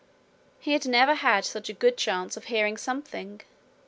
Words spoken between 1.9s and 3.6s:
chance of hearing something.